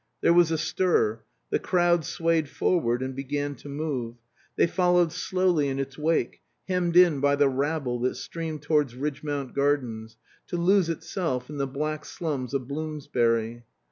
[0.21, 1.19] There was a stir;
[1.51, 4.15] the crowd swayed forward and began to move.
[4.55, 9.53] They followed slowly in its wake, hemmed in by the rabble that streamed towards Ridgmount
[9.53, 10.17] Gardens,
[10.47, 13.63] to lose itself in the black slums of Bloomsbury.